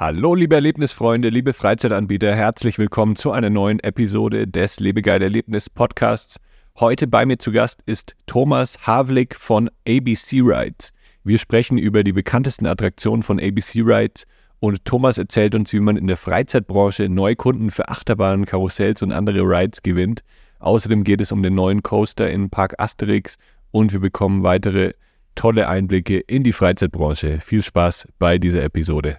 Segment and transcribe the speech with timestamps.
[0.00, 6.38] Hallo, liebe Erlebnisfreunde, liebe Freizeitanbieter, herzlich willkommen zu einer neuen Episode des Lebegeil Erlebnis Podcasts.
[6.78, 10.94] Heute bei mir zu Gast ist Thomas Havlik von ABC Rides.
[11.22, 14.24] Wir sprechen über die bekanntesten Attraktionen von ABC Rides
[14.58, 19.42] und Thomas erzählt uns, wie man in der Freizeitbranche Neukunden für Achterbahnen, Karussells und andere
[19.42, 20.22] Rides gewinnt.
[20.60, 23.36] Außerdem geht es um den neuen Coaster in Park Asterix
[23.70, 24.94] und wir bekommen weitere
[25.34, 27.38] tolle Einblicke in die Freizeitbranche.
[27.42, 29.18] Viel Spaß bei dieser Episode.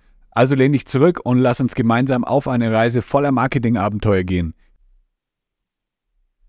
[0.31, 4.53] Also lehn dich zurück und lass uns gemeinsam auf eine Reise voller Marketingabenteuer gehen.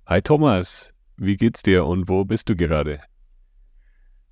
[0.07, 3.01] Hi Thomas, wie geht's dir und wo bist du gerade?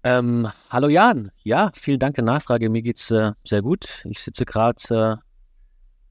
[0.04, 2.70] Ähm, hallo Jan, ja, vielen Dank der Nachfrage.
[2.70, 4.04] Mir geht's äh, sehr gut.
[4.08, 5.20] Ich sitze gerade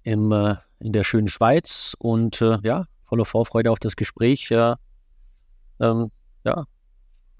[0.03, 4.51] äh, äh, in der schönen Schweiz und äh, ja, voller Vorfreude auf das Gespräch.
[4.51, 4.77] Ähm,
[6.43, 6.65] ja.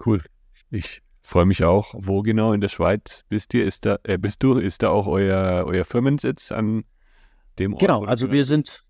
[0.04, 0.22] Cool.
[0.70, 1.94] Ich Freue mich auch.
[1.96, 3.64] Wo genau in der Schweiz bist ihr?
[3.64, 4.58] Ist da, äh, bist du?
[4.58, 6.84] Ist da auch euer, euer Firmensitz an
[7.58, 7.82] dem Ort?
[7.82, 8.84] Genau, also wir sind,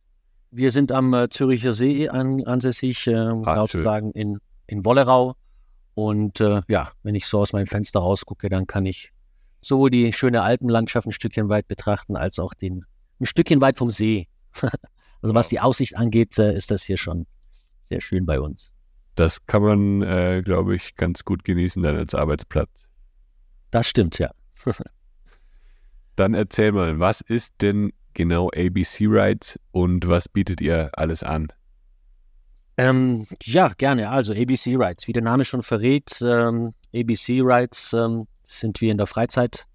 [0.50, 5.34] wir sind am äh, Züricher See an, ansässig, äh, ah, sozusagen in, in Wollerau.
[5.94, 9.12] Und äh, ja, wenn ich so aus meinem Fenster rausgucke, dann kann ich
[9.60, 12.84] sowohl die schöne Alpenlandschaft ein Stückchen weit betrachten, als auch den,
[13.21, 14.28] ein Stückchen weit vom See.
[15.22, 17.26] also was die Aussicht angeht, äh, ist das hier schon
[17.81, 18.69] sehr schön bei uns.
[19.20, 22.86] Das kann man, äh, glaube ich, ganz gut genießen dann als Arbeitsplatz.
[23.70, 24.31] Das stimmt, ja.
[26.16, 31.48] dann erzähl mal, was ist denn genau ABC Rides und was bietet ihr alles an?
[32.78, 34.08] Ähm, ja, gerne.
[34.08, 38.97] Also ABC Rides, wie der Name schon verrät, ähm, ABC Rides ähm, sind wir in
[38.97, 39.66] der Freizeit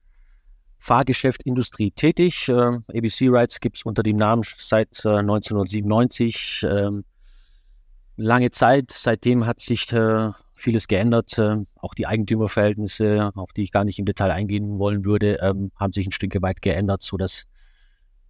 [0.79, 2.49] Fahrgeschäftindustrie tätig.
[2.49, 6.65] Ähm, ABC Rides gibt es unter dem Namen seit äh, 1997
[8.17, 8.91] lange Zeit.
[8.91, 11.37] Seitdem hat sich äh, vieles geändert.
[11.37, 15.71] Äh, auch die Eigentümerverhältnisse, auf die ich gar nicht im Detail eingehen wollen würde, ähm,
[15.75, 17.45] haben sich ein Stück weit geändert, sodass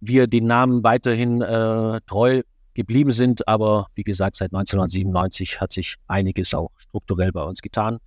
[0.00, 2.42] wir den Namen weiterhin äh, treu
[2.74, 3.46] geblieben sind.
[3.48, 7.98] Aber wie gesagt, seit 1997 hat sich einiges auch strukturell bei uns getan.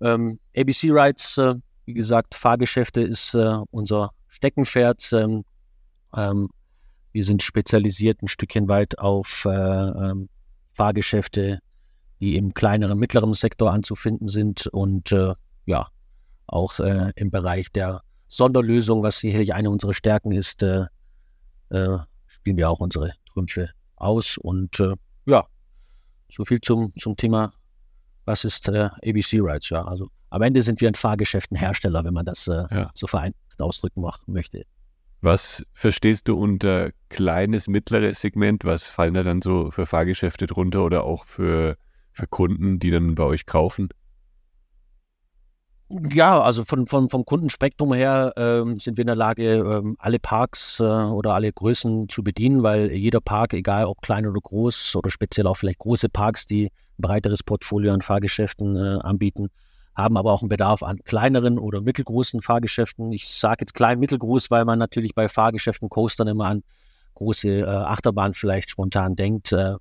[0.00, 1.54] Ähm, ABC Rides, äh,
[1.84, 5.12] wie gesagt, Fahrgeschäfte ist äh, unser Steckenpferd.
[5.12, 5.44] Ähm,
[6.16, 6.48] ähm,
[7.12, 10.28] wir sind spezialisiert ein Stückchen weit auf äh, ähm,
[10.80, 11.58] Fahrgeschäfte,
[12.20, 15.34] die im kleineren, mittleren Sektor anzufinden sind und äh,
[15.66, 15.88] ja,
[16.46, 20.86] auch äh, im Bereich der Sonderlösung, was sicherlich eine unserer Stärken ist, äh,
[21.68, 21.98] äh
[22.28, 24.38] spielen wir auch unsere Trümpfe aus.
[24.38, 24.94] Und äh,
[25.26, 25.44] ja,
[26.32, 27.52] so viel zum, zum Thema,
[28.24, 29.68] was ist äh, ABC Rides?
[29.68, 32.90] Ja, also am Ende sind wir ein Fahrgeschäftenhersteller, wenn man das ja.
[32.94, 34.62] so vereinfacht ausdrücken möchte.
[35.20, 38.64] Was verstehst du unter kleines, mittleres Segment?
[38.64, 41.76] Was fallen da dann so für Fahrgeschäfte drunter oder auch für,
[42.10, 43.90] für Kunden, die dann bei euch kaufen?
[46.12, 50.20] Ja, also von, von, vom Kundenspektrum her ähm, sind wir in der Lage, ähm, alle
[50.20, 54.94] Parks äh, oder alle Größen zu bedienen, weil jeder Park, egal ob klein oder groß
[54.94, 59.48] oder speziell auch vielleicht große Parks, die ein breiteres Portfolio an Fahrgeschäften äh, anbieten,
[59.96, 63.10] haben aber auch einen Bedarf an kleineren oder mittelgroßen Fahrgeschäften.
[63.10, 66.62] Ich sage jetzt klein, mittelgroß, weil man natürlich bei Fahrgeschäften, Coastern immer an
[67.14, 69.52] große äh, Achterbahn vielleicht spontan denkt.
[69.52, 69.76] Äh,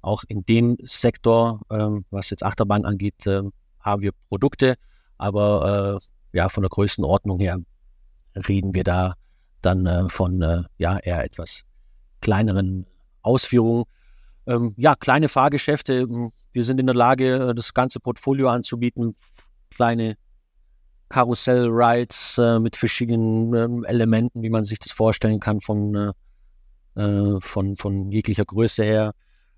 [0.00, 3.42] auch in dem Sektor, ähm, was jetzt Achterbahn angeht, äh,
[3.80, 4.74] haben wir Produkte,
[5.18, 5.98] aber
[6.32, 7.58] äh, ja, von der Größenordnung her
[8.48, 9.14] reden wir da
[9.60, 11.62] dann äh, von äh, ja eher etwas
[12.20, 12.86] kleineren
[13.22, 13.84] Ausführungen.
[14.46, 16.08] Ähm, ja, kleine Fahrgeschäfte.
[16.52, 19.14] Wir sind in der Lage, das ganze Portfolio anzubieten,
[19.70, 20.16] kleine
[21.12, 26.12] Karussell-Rides äh, mit verschiedenen ähm, Elementen, wie man sich das vorstellen kann, von, äh,
[26.96, 29.12] äh von, von jeglicher Größe her.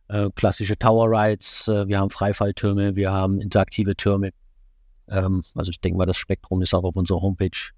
[0.08, 4.30] äh, klassische Tower Rides, äh, wir haben Freifalltürme, wir haben interaktive Türme.
[5.08, 7.70] Ähm, also ich denke mal, das Spektrum ist auch auf unserer Homepage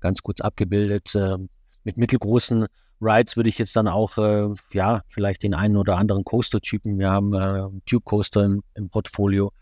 [0.00, 1.14] ganz gut abgebildet.
[1.14, 1.48] Ähm,
[1.84, 2.66] mit mittelgroßen
[3.00, 6.98] Rides würde ich jetzt dann auch, äh, ja, vielleicht den einen oder anderen Coaster-Typen.
[6.98, 9.52] Wir haben äh, Tube Coaster im, im Portfolio,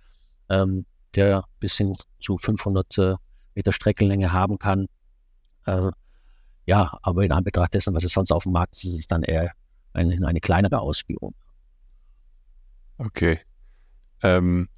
[0.48, 0.84] ähm,
[1.14, 3.14] der bis hin zu 500 äh,
[3.54, 4.86] Meter Streckenlänge haben kann.
[6.66, 9.22] Ja, aber in Anbetracht dessen, was es sonst auf dem Markt ist, ist es dann
[9.22, 9.52] eher
[9.92, 11.34] eine, eine kleinere Ausführung.
[12.98, 13.40] Okay.
[14.22, 14.68] Ähm,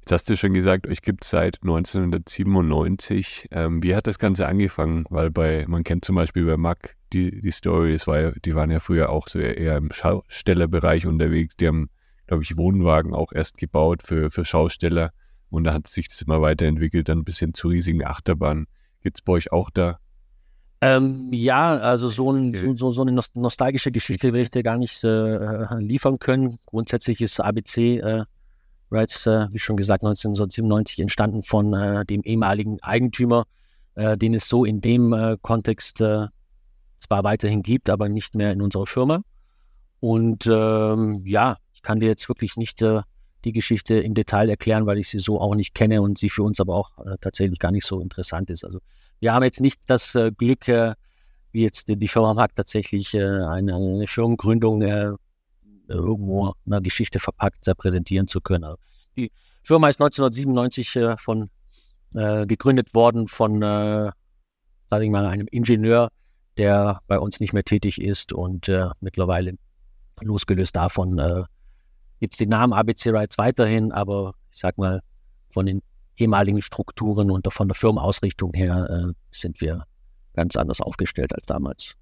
[0.00, 3.48] jetzt hast du schon gesagt, euch gibt es seit 1997.
[3.50, 5.04] Ähm, wie hat das Ganze angefangen?
[5.10, 8.54] Weil bei, man kennt zum Beispiel bei Mack die, die Story, es war ja, die
[8.54, 11.56] waren ja früher auch so eher im Schaustellerbereich unterwegs.
[11.56, 11.90] Die haben,
[12.26, 15.12] glaube ich, Wohnwagen auch erst gebaut für, für Schausteller.
[15.50, 18.66] Und da hat sich das immer weiterentwickelt, dann bis hin zu riesigen Achterbahnen.
[19.02, 19.98] Gibt es bei euch auch da
[20.84, 25.02] ähm, ja, also so, ein, so, so, eine nostalgische Geschichte will ich dir gar nicht
[25.02, 26.58] äh, liefern können.
[26.66, 28.24] Grundsätzlich ist ABC äh,
[28.90, 33.44] bereits, äh, wie schon gesagt, 1997 entstanden von äh, dem ehemaligen Eigentümer,
[33.94, 38.60] äh, den es so in dem äh, Kontext zwar weiterhin gibt, aber nicht mehr in
[38.60, 39.22] unserer Firma.
[40.00, 42.84] Und ähm, ja, ich kann dir jetzt wirklich nicht
[43.44, 46.42] die Geschichte im Detail erklären, weil ich sie so auch nicht kenne und sie für
[46.42, 46.90] uns aber auch
[47.20, 48.64] tatsächlich gar nicht so interessant ist.
[48.64, 48.80] Also
[49.24, 50.94] wir haben jetzt nicht das äh, Glück, äh,
[51.52, 55.12] wie jetzt die, Firma Markt tatsächlich äh, eine, eine, Firmengründung äh,
[55.88, 58.64] irgendwo in einer Geschichte verpackt präsentieren zu können.
[58.64, 58.76] Also
[59.16, 59.32] die
[59.62, 61.48] Firma ist 1997 äh, von,
[62.14, 64.10] äh, gegründet worden von, äh,
[64.90, 66.10] sage ich mal, einem Ingenieur,
[66.58, 69.54] der bei uns nicht mehr tätig ist und mittlerweile
[70.20, 71.46] losgelöst davon
[72.20, 75.00] gibt es den Namen ABC Rides weiterhin, aber ich sag mal,
[75.48, 75.82] von den
[76.16, 79.86] ehemaligen Strukturen und von der Firmenausrichtung her äh, sind wir
[80.34, 81.96] ganz anders aufgestellt als damals.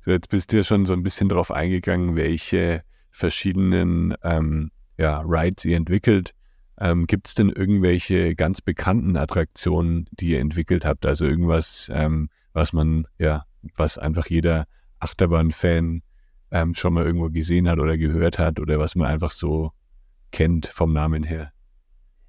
[0.00, 5.20] So, jetzt bist du ja schon so ein bisschen darauf eingegangen, welche verschiedenen ähm, ja,
[5.24, 6.34] Rides ihr entwickelt.
[6.78, 11.06] Ähm, Gibt es denn irgendwelche ganz bekannten Attraktionen, die ihr entwickelt habt?
[11.06, 13.44] Also irgendwas, ähm, was man, ja,
[13.76, 14.66] was einfach jeder
[14.98, 16.02] Achterbahn-Fan
[16.50, 19.72] ähm, schon mal irgendwo gesehen hat oder gehört hat oder was man einfach so
[20.32, 21.53] kennt vom Namen her?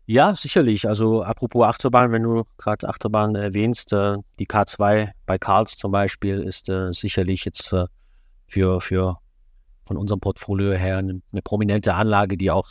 [0.07, 0.87] Ja, sicherlich.
[0.87, 6.39] Also apropos Achterbahn, wenn du gerade Achterbahn erwähnst, äh, die K2 bei Karls zum Beispiel
[6.39, 7.85] ist äh, sicherlich jetzt äh,
[8.45, 9.17] für, für
[9.85, 12.67] von unserem Portfolio her eine, eine prominente Anlage, die auch,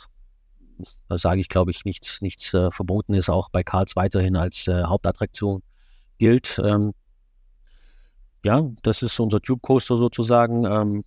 [1.09, 4.67] da sage ich glaube ich, nichts, nichts äh, verboten ist, auch bei Karls weiterhin als
[4.67, 5.61] äh, Hauptattraktion
[6.17, 6.61] gilt.
[6.63, 6.93] Ähm,
[8.45, 10.65] ja, das ist unser Tube Coaster sozusagen.
[10.65, 11.03] Ähm,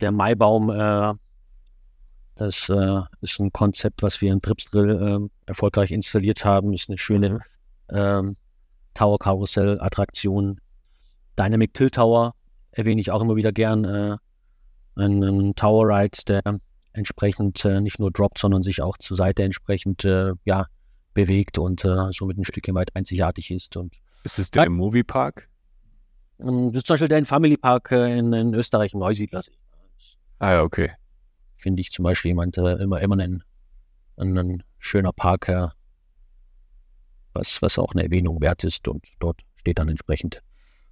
[0.00, 1.14] der Maibaum äh,
[2.42, 6.72] das äh, ist ein Konzept, was wir in Tripsdrill äh, erfolgreich installiert haben.
[6.72, 7.38] Ist eine schöne
[7.88, 8.36] ähm,
[8.94, 10.60] Tower Karussell Attraktion.
[11.38, 12.34] Dynamic Tilt Tower
[12.72, 13.84] erwähne ich auch immer wieder gern.
[13.84, 14.16] Äh,
[14.96, 16.42] ein, ein, Tower Ride, der
[16.94, 20.66] entsprechend äh, nicht nur droppt, sondern sich auch zur Seite entsprechend äh, ja,
[21.14, 23.76] bewegt und äh, somit ein Stückchen weit einzigartig ist.
[23.76, 23.94] Und
[24.24, 25.48] ist es der im Movie Park?
[26.40, 29.42] Ähm, das ist zum Beispiel der Family Park in, in Österreich, im Neusiedler.
[30.40, 30.90] Ah ja, okay
[31.62, 33.42] finde ich zum Beispiel jemand äh, immer, immer ein,
[34.16, 35.72] ein schöner Parker,
[37.32, 38.86] was, was auch eine Erwähnung wert ist.
[38.88, 40.42] Und dort steht dann entsprechend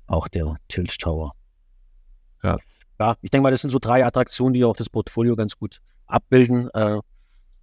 [0.06, 1.32] auch der Tilt Tower.
[2.42, 2.56] Ja.
[2.98, 5.80] Ja, ich denke mal, das sind so drei Attraktionen, die auch das Portfolio ganz gut
[6.06, 6.68] abbilden.
[6.74, 7.00] Äh,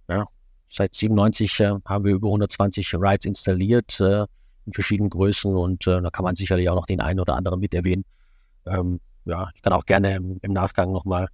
[0.08, 0.24] ja,
[0.68, 4.26] seit 97 äh, haben wir über 120 Rides installiert äh,
[4.66, 7.60] in verschiedenen Größen und äh, da kann man sicherlich auch noch den einen oder anderen
[7.60, 8.04] mit erwähnen.
[8.66, 11.28] Ähm, ja, ich kann auch gerne im, im Nachgang nochmal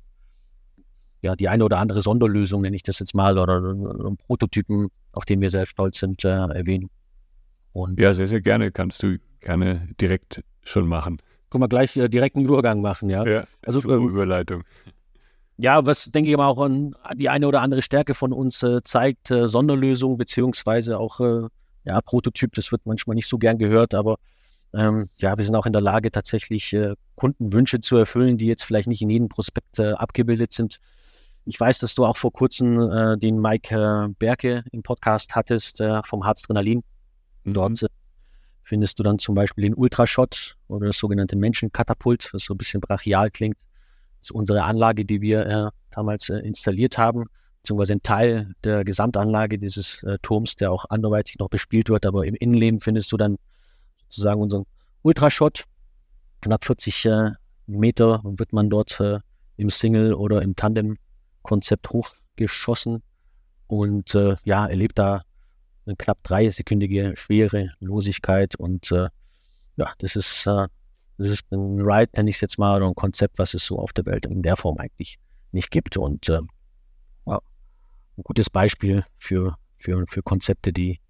[1.24, 5.24] ja, die eine oder andere Sonderlösung, nenne ich das jetzt mal, oder einen Prototypen, auf
[5.24, 6.90] den wir sehr stolz sind, äh, erwähnen.
[7.72, 8.70] Und ja, sehr, sehr gerne.
[8.70, 11.22] Kannst du gerne direkt schon machen.
[11.48, 13.26] Können wir gleich äh, direkt einen Übergang machen, ja.
[13.26, 14.64] Ja, also ähm, Überleitung.
[15.56, 18.82] Ja, was denke ich mal auch an die eine oder andere Stärke von uns äh,
[18.82, 21.48] zeigt, äh, Sonderlösung beziehungsweise auch äh,
[21.84, 24.16] ja, Prototyp, das wird manchmal nicht so gern gehört, aber
[24.74, 28.64] ähm, ja, wir sind auch in der Lage, tatsächlich äh, Kundenwünsche zu erfüllen, die jetzt
[28.64, 30.80] vielleicht nicht in jedem Prospekt äh, abgebildet sind.
[31.46, 35.80] Ich weiß, dass du auch vor kurzem äh, den Mike äh, Berke im Podcast hattest
[35.80, 36.82] äh, vom Harzdrenalin.
[37.44, 37.54] Mhm.
[37.54, 37.88] Dort äh,
[38.62, 42.80] findest du dann zum Beispiel den Ultrashot oder das sogenannte Menschenkatapult, was so ein bisschen
[42.80, 43.58] brachial klingt.
[44.20, 47.26] Das ist unsere Anlage, die wir äh, damals äh, installiert haben,
[47.62, 52.04] beziehungsweise ein Teil der Gesamtanlage dieses Turms, der auch anderweitig noch bespielt wird.
[52.04, 53.36] Aber im Innenleben findest du dann
[54.08, 54.64] sozusagen unseren
[55.02, 55.64] Ultrashot.
[56.42, 57.08] Knapp 40
[57.66, 59.02] Meter wird man dort
[59.56, 60.98] im Single oder im Tandem
[61.44, 63.02] Konzept hochgeschossen
[63.68, 65.22] und äh, ja, erlebt da
[65.86, 69.08] eine knapp dreisekündige Schwerelosigkeit und äh,
[69.76, 70.66] ja, das ist, äh,
[71.18, 73.78] das ist ein Ride, nenne ich es jetzt mal, oder ein Konzept, was es so
[73.78, 75.18] auf der Welt in der Form eigentlich
[75.52, 76.40] nicht gibt und äh,
[78.16, 81.00] ein gutes Beispiel für, für, für Konzepte, die,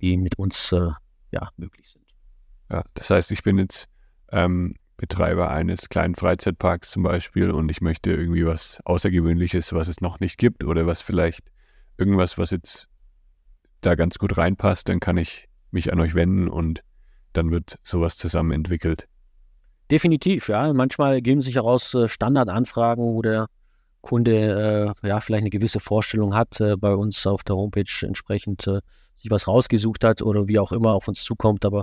[0.00, 0.90] die mit uns äh,
[1.30, 2.04] ja, möglich sind.
[2.70, 3.88] Ja, das heißt, ich bin jetzt
[4.30, 10.00] ähm, Betreiber eines kleinen Freizeitparks zum Beispiel und ich möchte irgendwie was Außergewöhnliches, was es
[10.00, 11.42] noch nicht gibt oder was vielleicht
[11.98, 12.86] irgendwas, was jetzt
[13.80, 16.84] da ganz gut reinpasst, dann kann ich mich an euch wenden und
[17.32, 19.08] dann wird sowas zusammen entwickelt.
[19.90, 20.72] Definitiv, ja.
[20.72, 23.48] Manchmal geben sich heraus äh, Standardanfragen, wo der
[24.02, 28.68] Kunde äh, ja vielleicht eine gewisse Vorstellung hat, äh, bei uns auf der Homepage entsprechend
[28.68, 28.78] äh,
[29.16, 31.82] sich was rausgesucht hat oder wie auch immer auf uns zukommt, aber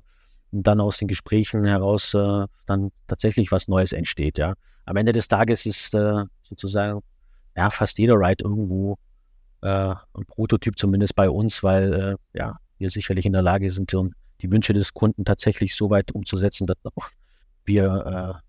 [0.52, 4.54] dann aus den Gesprächen heraus äh, dann tatsächlich was Neues entsteht, ja.
[4.86, 7.02] Am Ende des Tages ist äh, sozusagen
[7.56, 8.98] ja fast jeder Ride irgendwo
[9.62, 14.72] ein Prototyp zumindest bei uns, weil ja wir sicherlich in der Lage sind, die Wünsche
[14.72, 17.10] des Kunden tatsächlich so weit umzusetzen, dass auch
[17.66, 18.42] wir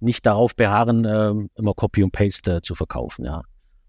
[0.00, 3.24] nicht darauf beharren, äh, immer Copy und Paste äh, zu verkaufen.
[3.24, 3.42] Ja.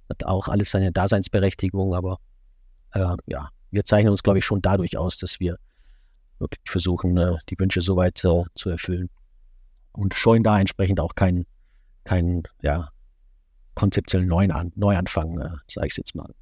[0.09, 2.17] Hat auch alles seine Daseinsberechtigung, aber
[2.93, 5.57] äh, ja, wir zeichnen uns, glaube ich, schon dadurch aus, dass wir
[6.39, 9.09] wirklich versuchen, äh, die Wünsche soweit äh, zu erfüllen.
[9.91, 11.45] Und scheuen da entsprechend auch keinen
[12.03, 12.89] kein, ja,
[13.75, 16.33] konzeptionellen Neuan Neuanfang, äh, sage ich jetzt mal.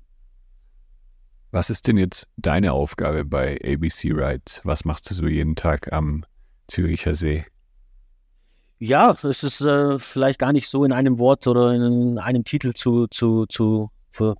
[1.51, 4.61] Was ist denn jetzt deine Aufgabe bei ABC Rides?
[4.63, 6.25] Was machst du so jeden Tag am
[6.67, 7.45] Züricher See?
[8.79, 12.73] Ja, es ist äh, vielleicht gar nicht so in einem Wort oder in einem Titel
[12.73, 13.89] zu, zu, zu,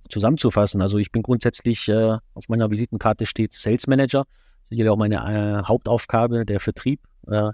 [0.08, 0.80] zusammenzufassen.
[0.80, 4.24] Also ich bin grundsätzlich, äh, auf meiner Visitenkarte steht Sales Manager.
[4.68, 7.50] Sicherlich auch meine äh, Hauptaufgabe, der Vertrieb, äh,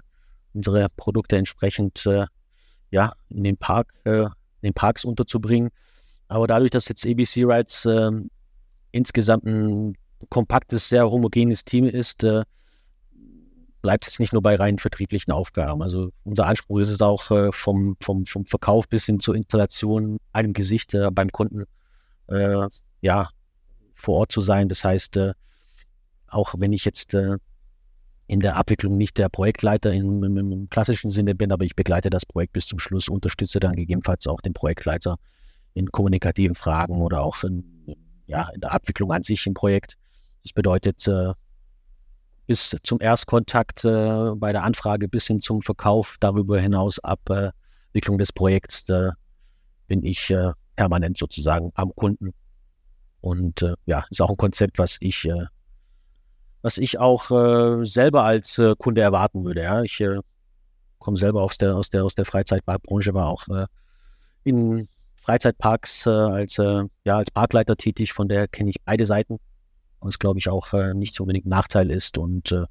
[0.53, 2.25] unsere Produkte entsprechend äh,
[2.91, 4.29] ja, in den Park, in
[4.63, 5.69] den Parks unterzubringen.
[6.27, 8.29] Aber dadurch, dass jetzt ABC Rides ähm,
[8.91, 9.97] insgesamt ein
[10.29, 12.23] kompaktes, sehr homogenes Team ist,
[13.85, 15.83] bleibt es nicht nur bei rein vertrieblichen Aufgaben.
[15.83, 20.17] Also unser Anspruch ist es auch äh, vom, vom, vom Verkauf bis hin zur Installation
[20.33, 21.65] einem Gesicht äh, beim Kunden
[22.29, 22.67] äh,
[23.01, 23.29] ja,
[23.93, 24.69] vor Ort zu sein.
[24.69, 25.19] Das heißt,
[26.35, 27.37] auch wenn ich jetzt äh,
[28.27, 32.09] in der Abwicklung nicht der Projektleiter im, im, im, klassischen Sinne bin, aber ich begleite
[32.09, 35.17] das Projekt bis zum Schluss, unterstütze dann gegebenenfalls auch den Projektleiter
[35.73, 39.95] in kommunikativen Fragen oder auch in, ja, in der Abwicklung an sich im Projekt.
[40.43, 41.33] Das bedeutet, äh,
[42.47, 48.31] bis zum Erstkontakt äh, bei der Anfrage bis hin zum Verkauf, darüber hinaus Abwicklung des
[48.31, 49.13] Projekts, da
[49.87, 52.33] bin ich äh, permanent sozusagen am Kunden.
[53.21, 55.45] Und äh, ja, ist auch ein Konzept, was ich, äh,
[56.65, 59.61] was ich auch äh, selber als äh, Kunde erwarten würde.
[59.61, 60.03] Ja, ich
[60.99, 63.45] komme selber aus der aus der aus der Freizeitparkbranche, war auch
[64.43, 68.13] in Freizeitparks als ja als Parkleiter tätig.
[68.13, 69.39] Von daher kenne ich beide Seiten
[70.05, 72.17] was glaube ich auch äh, nicht so unbedingt ein Nachteil ist.
[72.17, 72.65] Und äh,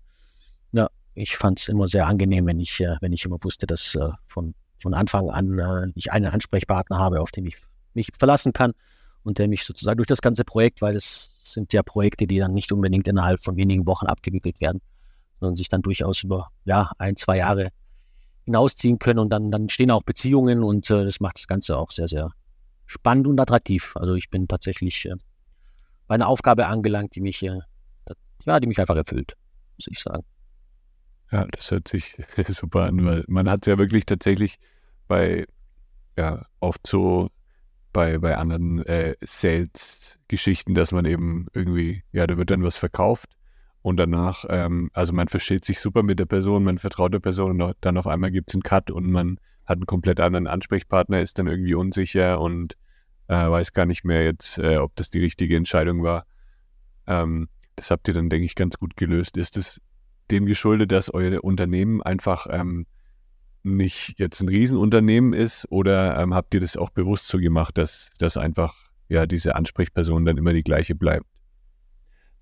[0.72, 3.94] ja, ich fand es immer sehr angenehm, wenn ich, äh, wenn ich immer wusste, dass
[3.94, 7.56] äh, von, von Anfang an äh, ich einen Ansprechpartner habe, auf den ich
[7.92, 8.72] mich verlassen kann
[9.24, 12.52] und der mich sozusagen durch das ganze Projekt, weil es sind ja Projekte, die dann
[12.52, 14.80] nicht unbedingt innerhalb von wenigen Wochen abgewickelt werden,
[15.40, 17.70] sondern sich dann durchaus über ja, ein, zwei Jahre
[18.44, 21.90] hinausziehen können und dann, dann stehen auch Beziehungen und äh, das macht das Ganze auch
[21.90, 22.30] sehr, sehr
[22.86, 23.96] spannend und attraktiv.
[23.96, 25.16] Also ich bin tatsächlich äh,
[26.06, 27.60] bei einer Aufgabe angelangt, die mich, äh,
[28.44, 29.34] ja, die mich einfach erfüllt,
[29.78, 30.24] muss ich sagen.
[31.32, 32.16] Ja, das hört sich
[32.48, 34.58] super an, weil man hat es ja wirklich tatsächlich
[35.08, 35.46] bei,
[36.16, 37.30] ja, oft so
[37.94, 43.30] bei, bei anderen äh, Sales-Geschichten, dass man eben irgendwie, ja, da wird dann was verkauft
[43.80, 47.62] und danach, ähm, also man versteht sich super mit der Person, man vertraut der Person
[47.62, 51.22] und dann auf einmal gibt es einen Cut und man hat einen komplett anderen Ansprechpartner,
[51.22, 52.76] ist dann irgendwie unsicher und
[53.28, 56.26] äh, weiß gar nicht mehr jetzt, äh, ob das die richtige Entscheidung war.
[57.06, 59.36] Ähm, das habt ihr dann, denke ich, ganz gut gelöst.
[59.36, 59.80] Ist es
[60.30, 62.86] dem geschuldet, dass euer Unternehmen einfach ähm,
[63.64, 68.10] nicht jetzt ein Riesenunternehmen ist oder ähm, habt ihr das auch bewusst so gemacht, dass,
[68.18, 68.74] dass einfach
[69.08, 71.26] ja diese Ansprechperson dann immer die gleiche bleibt?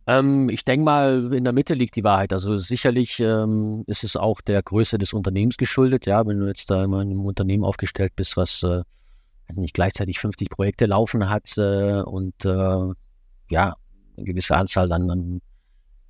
[0.06, 2.32] Ähm, ich denke mal, in der Mitte liegt die Wahrheit.
[2.32, 6.06] Also sicherlich ähm, ist es auch der Größe des Unternehmens geschuldet.
[6.06, 8.82] Ja, wenn du jetzt da in einem Unternehmen aufgestellt bist, was äh,
[9.54, 12.94] nicht gleichzeitig 50 Projekte laufen hat äh, und äh,
[13.50, 13.76] ja,
[14.16, 15.40] eine gewisse Anzahl an, an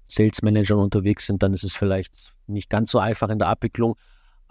[0.07, 3.97] Sales Managern unterwegs sind, dann ist es vielleicht nicht ganz so einfach in der Abwicklung.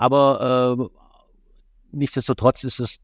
[0.01, 2.95] Aber äh, nichtsdestotrotz ist es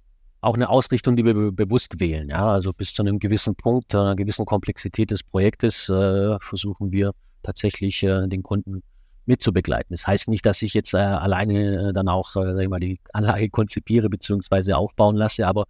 [0.41, 2.29] auch eine Ausrichtung, die wir be bewusst wählen.
[2.29, 2.51] Ja?
[2.51, 7.11] Also bis zu einem gewissen Punkt, einer gewissen Komplexität des Projektes äh, versuchen wir
[7.43, 8.81] tatsächlich äh, den Kunden
[9.27, 9.93] mitzubegleiten.
[9.93, 12.79] Das heißt nicht, dass ich jetzt äh, alleine äh, dann auch äh, sag ich mal,
[12.79, 14.73] die Anlage konzipiere bzw.
[14.73, 15.65] aufbauen lasse, aber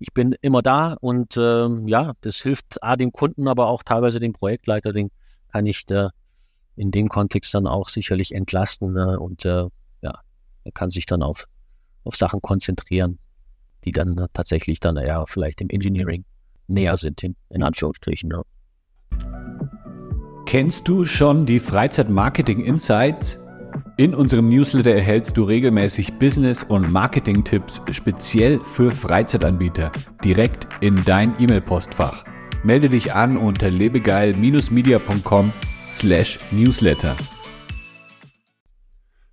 [0.00, 4.18] ich bin immer da und ähm, ja, das hilft A dem Kunden, aber auch teilweise
[4.18, 5.12] dem Projektleiter, den
[5.52, 6.08] kann ich äh,
[6.74, 9.46] in dem Kontext dann auch sicherlich entlasten äh, und
[10.64, 11.46] ja, er kann sich dann auf,
[12.04, 13.18] auf Sachen konzentrieren,
[13.84, 16.24] die dann tatsächlich dann eher vielleicht im Engineering
[16.68, 18.30] näher sind, in, in Anführungsstrichen.
[18.30, 18.42] Ja.
[20.46, 23.38] Kennst du schon die Freizeit-Marketing Insights?
[23.96, 29.92] In unserem Newsletter erhältst du regelmäßig Business- und Marketing-Tipps speziell für Freizeitanbieter
[30.24, 32.24] direkt in dein E-Mail-Postfach.
[32.64, 35.52] Melde dich an unter lebegeil-media.com
[35.88, 37.16] slash newsletter.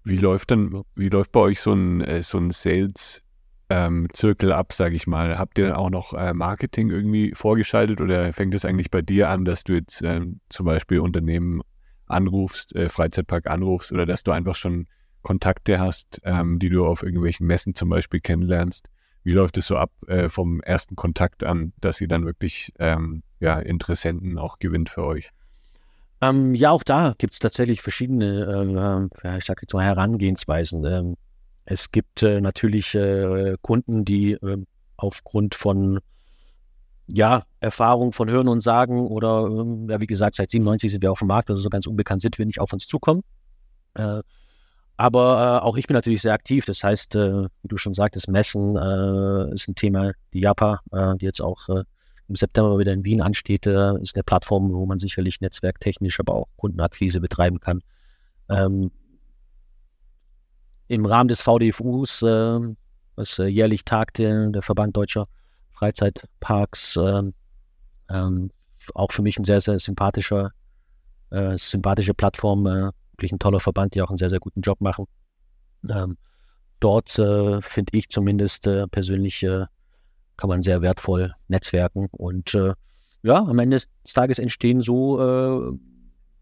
[0.03, 3.21] Wie läuft dann, wie läuft bei euch so ein, äh, so ein Sales
[3.69, 5.37] ähm, Zirkel ab, sage ich mal.
[5.37, 9.29] Habt ihr dann auch noch äh, Marketing irgendwie vorgeschaltet oder fängt es eigentlich bei dir
[9.29, 11.61] an, dass du jetzt ähm, zum Beispiel Unternehmen
[12.07, 14.87] anrufst, äh, Freizeitpark anrufst oder dass du einfach schon
[15.21, 18.89] Kontakte hast, ähm, die du auf irgendwelchen Messen zum Beispiel kennenlernst.
[19.23, 23.21] Wie läuft es so ab äh, vom ersten Kontakt an, dass sie dann wirklich ähm,
[23.39, 25.31] ja, Interessenten auch gewinnt für euch?
[26.21, 30.85] Ähm, ja, auch da gibt es tatsächlich verschiedene, äh, ich sage jetzt mal Herangehensweisen.
[30.85, 31.15] Ähm,
[31.65, 34.65] es gibt äh, natürlich äh, Kunden, die ähm,
[34.97, 35.99] aufgrund von
[37.07, 41.11] ja, Erfahrung von Hören und Sagen oder, ähm, ja, wie gesagt, seit 97 sind wir
[41.11, 43.21] auf dem Markt, also so ganz unbekannt sind wir nicht auf uns zukommen.
[43.95, 44.21] Äh,
[44.97, 46.65] aber äh, auch ich bin natürlich sehr aktiv.
[46.65, 48.75] Das heißt, äh, wie du schon sagtest, Messen
[49.53, 50.11] ist ein Thema.
[50.33, 50.81] Die JAPA,
[51.15, 51.67] die jetzt auch
[52.29, 56.47] im September wieder in Wien ansteht, ist eine Plattform, wo man sicherlich netzwerktechnisch, aber auch
[56.57, 57.81] Kundenakquise betreiben kann.
[58.49, 58.91] Ähm,
[60.87, 65.27] Im Rahmen des VDFUs, was jährlich tagte, der Verband Deutscher
[65.71, 66.97] Freizeitparks.
[66.97, 67.33] Ähm,
[68.09, 68.51] ähm,
[68.95, 70.51] auch für mich ein sehr, sehr sympathischer,
[71.31, 74.81] äh, sympathische Plattform, äh, wirklich ein toller Verband, die auch einen sehr, sehr guten Job
[74.81, 75.05] machen.
[75.89, 76.17] Ähm,
[76.79, 79.65] dort äh, finde ich zumindest äh, persönlich äh,
[80.39, 82.73] kann man sehr wertvoll netzwerken und äh,
[83.21, 85.77] ja, am Ende des Tages entstehen so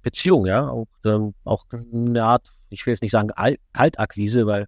[0.07, 3.29] Beziehungen, ja, auch, ähm, auch eine Art, ich will jetzt nicht sagen
[3.73, 4.67] Kaltakquise, weil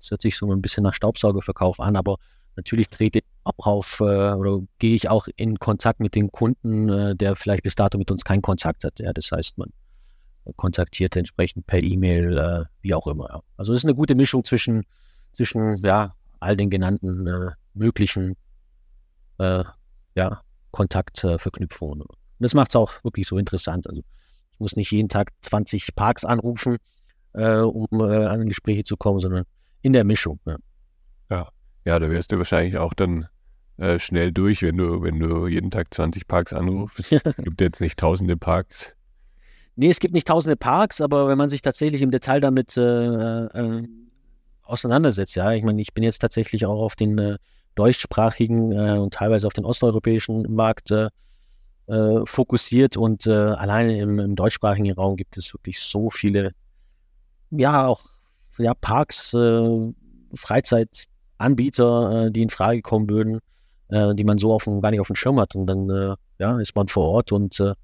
[0.00, 2.16] es hört sich so ein bisschen nach Staubsaugerverkauf an, aber
[2.56, 6.88] natürlich trete ich auch auf äh, oder gehe ich auch in Kontakt mit dem Kunden,
[6.88, 8.98] äh, der vielleicht bis dato mit uns keinen Kontakt hat.
[8.98, 9.70] Ja, das heißt, man
[10.56, 13.28] kontaktiert entsprechend per E-Mail, äh, wie auch immer.
[13.28, 13.40] Ja.
[13.56, 14.84] Also es ist eine gute Mischung zwischen,
[15.34, 18.36] zwischen ja, all den genannten äh, möglichen
[19.40, 19.64] äh,
[20.14, 22.02] ja, Kontaktverknüpfungen.
[22.02, 23.86] Und das macht es auch wirklich so interessant.
[23.86, 24.02] Also
[24.52, 26.76] ich muss nicht jeden Tag 20 Parks anrufen,
[27.32, 29.44] äh, um an Gespräche zu kommen, sondern
[29.82, 30.38] in der Mischung.
[30.46, 30.56] Ja.
[31.30, 31.48] ja.
[31.84, 33.26] Ja, da wärst du wahrscheinlich auch dann
[33.78, 37.10] äh, schnell durch, wenn du, wenn du jeden Tag 20 Parks anrufst.
[37.12, 38.94] Es gibt jetzt nicht tausende Parks.
[39.76, 42.82] Nee, es gibt nicht tausende Parks, aber wenn man sich tatsächlich im Detail damit äh,
[42.82, 43.88] äh,
[44.62, 47.38] auseinandersetzt, ja, ich meine, ich bin jetzt tatsächlich auch auf den äh,
[47.74, 51.08] deutschsprachigen äh, und teilweise auf den osteuropäischen Markt äh,
[52.24, 56.52] fokussiert und alleine im, im, deutschsprachigen Raum gibt es wirklich so viele,
[57.50, 58.04] ja, auch
[58.58, 59.90] ja, Parks, äh,
[62.30, 63.40] die in Frage kommen würden,
[63.88, 65.54] äh, die man so auf dem, gar nicht auf dem Schirm hat.
[65.54, 67.74] Und dann äh, ja, ist man vor Ort und, äh,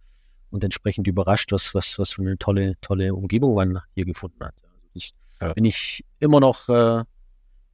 [0.50, 4.54] und entsprechend überrascht, was, was, was für eine tolle, tolle Umgebung man hier gefunden hat.
[4.62, 5.52] Also ich, ja.
[5.52, 7.04] bin ich immer noch, äh,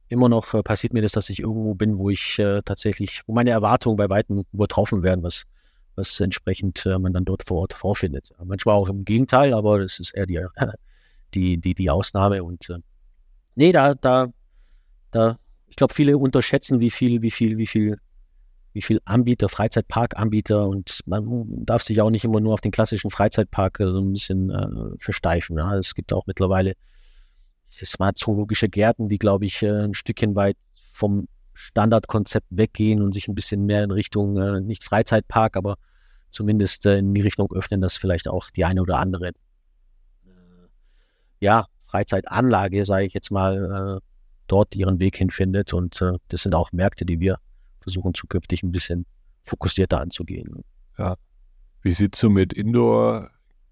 [0.09, 3.49] immer noch äh, passiert mir das, dass ich irgendwo bin, wo ich tatsächlich, wo meine
[3.49, 5.43] Erwartungen bei Weitem übertroffen werden, was,
[5.95, 8.31] was entsprechend man dann dort vor Ort vorfindet.
[8.43, 10.39] Manchmal auch im Gegenteil, aber das ist eher die,
[11.33, 12.43] die, die, die Ausnahme.
[12.43, 12.67] Und
[13.55, 14.27] nee, da, da,
[15.11, 15.37] da
[15.73, 17.97] ich glaube, viele unterschätzen, wie viel, wie viel, wie viel,
[18.73, 23.09] wie viel Anbieter, Freizeitparkanbieter und man darf sich auch nicht immer nur auf den klassischen
[23.09, 25.57] Freizeitpark so ein bisschen äh, versteifen.
[25.57, 25.75] Ja.
[25.75, 26.73] Es gibt auch mittlerweile
[27.83, 30.57] smart zoologische Gärten, die, glaube ich, äh, ein Stückchen weit
[30.91, 35.77] vom Standardkonzept weggehen und sich ein bisschen mehr in Richtung, äh, nicht Freizeitpark, aber
[36.29, 39.31] zumindest äh, in die Richtung öffnen, dass vielleicht auch die eine oder andere,
[41.39, 43.99] ja, Freizeitanlage, sage ich jetzt mal,
[44.47, 45.73] dort ihren Weg hinfindet.
[45.73, 47.37] Und das sind auch Märkte, die wir
[47.81, 49.05] versuchen zukünftig ein bisschen
[49.43, 50.63] fokussierter anzugehen.
[50.97, 51.17] Ja.
[51.81, 52.53] Wie sieht es so mit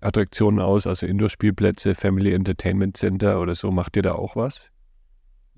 [0.01, 3.71] Indoor-Attraktionen aus, also Indoor-Spielplätze, Family Entertainment Center oder so?
[3.71, 4.69] Macht ihr da auch was?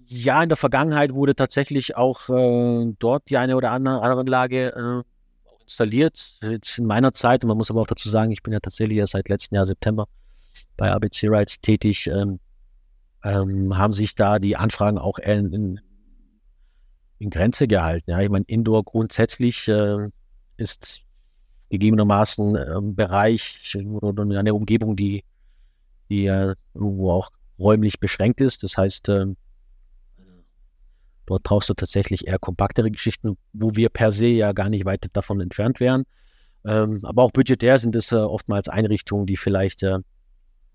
[0.05, 5.63] Ja, in der Vergangenheit wurde tatsächlich auch äh, dort die eine oder andere Anlage äh,
[5.63, 6.39] installiert.
[6.43, 8.97] Jetzt in meiner Zeit, und man muss aber auch dazu sagen, ich bin ja tatsächlich
[8.97, 10.07] ja seit letztem Jahr September
[10.75, 12.07] bei ABC Rights tätig.
[12.07, 12.39] Ähm,
[13.23, 15.79] ähm, haben sich da die Anfragen auch in, in,
[17.19, 18.11] in Grenze gehalten.
[18.11, 20.09] Ja, ich meine, Indoor grundsätzlich äh,
[20.57, 21.03] ist
[21.73, 25.23] gegebenermaßen ähm, Bereich oder eine Umgebung, die,
[26.07, 28.61] die äh, irgendwo auch räumlich beschränkt ist.
[28.61, 29.25] Das heißt, äh,
[31.25, 35.07] dort brauchst du tatsächlich eher kompaktere Geschichten, wo wir per se ja gar nicht weit
[35.13, 36.03] davon entfernt wären.
[36.63, 39.97] Ähm, aber auch budgetär sind es äh, oftmals Einrichtungen, die vielleicht äh,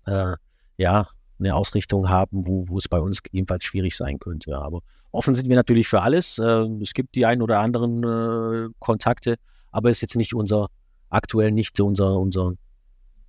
[0.05, 0.35] äh,
[0.77, 1.07] ja
[1.39, 4.57] eine Ausrichtung haben, wo, wo es bei uns jedenfalls schwierig sein könnte.
[4.57, 4.81] Aber
[5.11, 6.39] offen sind wir natürlich für alles.
[6.39, 9.37] Äh, es gibt die ein oder anderen äh, Kontakte,
[9.71, 10.67] aber ist jetzt nicht unser,
[11.09, 12.53] aktuell nicht unser, unser,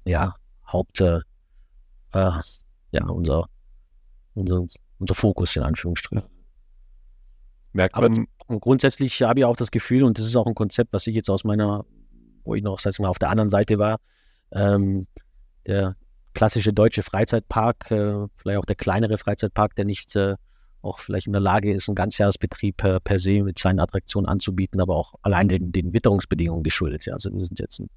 [0.04, 0.34] ja,
[0.66, 1.20] Haupt, äh,
[2.12, 2.30] äh
[2.92, 3.46] ja, unser,
[4.34, 4.66] unser,
[4.98, 6.28] unser Fokus in Anführungsstrichen.
[7.72, 8.26] Merkt man.
[8.48, 11.14] Aber grundsätzlich habe ich auch das Gefühl, und das ist auch ein Konzept, was ich
[11.14, 11.84] jetzt aus meiner,
[12.44, 13.98] wo ich noch, sag ich mal, auf der anderen Seite war,
[14.52, 15.06] ähm,
[15.66, 15.96] der
[16.34, 20.34] klassische deutsche Freizeitpark, äh, vielleicht auch der kleinere Freizeitpark, der nicht äh,
[20.82, 24.80] auch vielleicht in der Lage ist, einen Ganzjahresbetrieb per, per se mit seinen Attraktionen anzubieten,
[24.80, 27.04] aber auch allein den, den Witterungsbedingungen geschuldet.
[27.06, 27.14] Ja.
[27.14, 27.88] Also wir sind jetzt in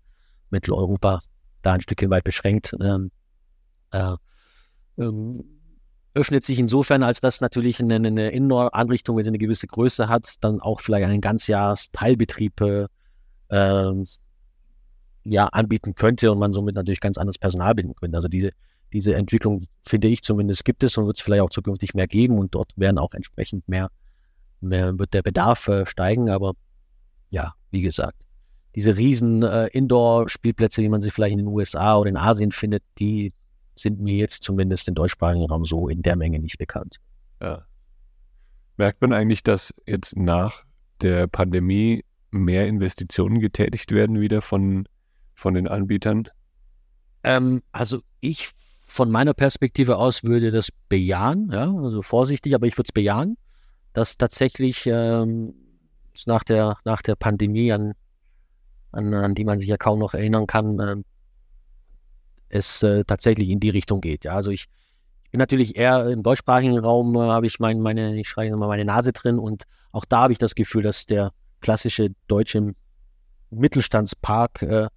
[0.49, 1.19] Mitteleuropa
[1.61, 2.75] da ein Stückchen weit beschränkt.
[2.81, 3.11] Ähm,
[3.91, 4.15] äh,
[4.97, 5.43] ähm,
[6.13, 10.35] öffnet sich insofern, als dass natürlich eine, eine Indoor-Anrichtung, wenn sie eine gewisse Größe hat,
[10.41, 12.87] dann auch vielleicht einen Ganzjahres-Teilbetrieb äh,
[13.49, 14.05] ähm,
[15.23, 18.17] ja, anbieten könnte und man somit natürlich ganz anderes Personal binden könnte.
[18.17, 18.51] Also diese,
[18.93, 22.37] diese Entwicklung, finde ich zumindest, gibt es und wird es vielleicht auch zukünftig mehr geben
[22.37, 23.89] und dort werden auch entsprechend mehr,
[24.61, 26.29] mehr wird der Bedarf äh, steigen.
[26.29, 26.53] Aber
[27.29, 28.23] ja, wie gesagt,
[28.75, 32.83] diese riesen äh, Indoor-Spielplätze, die man sich vielleicht in den USA oder in Asien findet,
[32.99, 33.33] die
[33.75, 36.97] sind mir jetzt zumindest im deutschsprachigen Raum so in der Menge nicht bekannt.
[37.41, 37.65] Ja.
[38.77, 40.63] Merkt man eigentlich, dass jetzt nach
[41.01, 44.87] der Pandemie mehr Investitionen getätigt werden wieder von
[45.33, 46.29] von den Anbietern?
[47.23, 48.51] Ähm, also ich
[48.93, 53.37] von meiner Perspektive aus würde das bejahen, ja, also vorsichtig, aber ich würde es bejahen,
[53.93, 55.55] dass tatsächlich ähm,
[56.27, 57.93] nach, der, nach der Pandemie, an,
[58.91, 60.95] an, an die man sich ja kaum noch erinnern kann, äh,
[62.49, 64.25] es äh, tatsächlich in die Richtung geht.
[64.25, 64.67] Ja, also ich,
[65.31, 68.85] bin natürlich eher im deutschsprachigen Raum, äh, habe ich mein, meine, ich schreibe immer meine
[68.85, 72.75] Nase drin und auch da habe ich das Gefühl, dass der klassische deutsche
[73.49, 74.87] Mittelstandspark äh,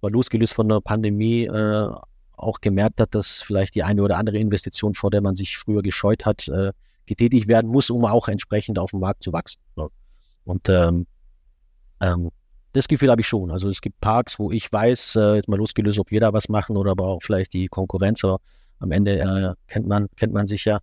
[0.00, 1.90] war losgelöst von der Pandemie äh,
[2.36, 5.82] auch gemerkt hat, dass vielleicht die eine oder andere Investition, vor der man sich früher
[5.82, 6.72] gescheut hat, äh,
[7.06, 9.60] getätigt werden muss, um auch entsprechend auf dem Markt zu wachsen.
[9.76, 9.90] So.
[10.44, 11.06] Und ähm,
[12.00, 12.30] ähm,
[12.72, 13.50] das Gefühl habe ich schon.
[13.50, 16.48] Also es gibt Parks, wo ich weiß, äh, jetzt mal losgelöst, ob wir da was
[16.48, 18.38] machen oder aber auch vielleicht die Konkurrenz, aber
[18.80, 20.80] am Ende äh, kennt man, kennt man sich ja,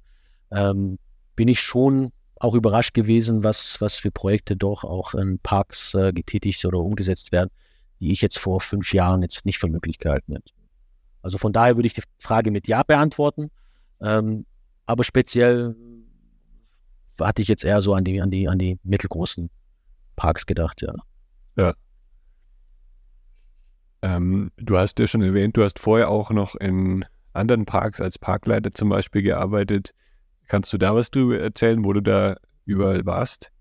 [0.52, 0.98] ähm,
[1.36, 6.12] bin ich schon auch überrascht gewesen, was, was für Projekte doch auch in Parks äh,
[6.12, 7.50] getätigt oder umgesetzt werden,
[8.00, 10.52] die ich jetzt vor fünf Jahren jetzt nicht für möglich gehalten hätte.
[11.24, 13.50] Also von daher würde ich die Frage mit Ja beantworten.
[14.02, 14.46] Ähm,
[14.86, 15.76] aber speziell
[17.20, 19.50] hatte ich jetzt eher so an die, an die, an die mittelgroßen
[20.16, 20.94] Parks gedacht, ja.
[21.56, 21.74] Ja.
[24.02, 28.20] Ähm, du hast ja schon erwähnt, du hast vorher auch noch in anderen Parks als
[28.20, 29.94] Parkleiter zum Beispiel gearbeitet.
[30.48, 33.52] Kannst du da was drüber erzählen, wo du da überall warst?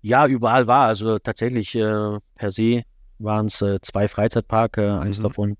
[0.00, 0.86] Ja, überall war.
[0.86, 2.82] Also tatsächlich äh, per se
[3.18, 4.98] waren es äh, zwei Freizeitparke.
[4.98, 5.22] Eins mhm.
[5.22, 5.56] davon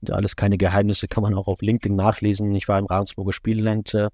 [0.00, 2.54] sind alles keine Geheimnisse, kann man auch auf LinkedIn nachlesen.
[2.54, 4.08] Ich war im Ravensburger Spielland äh,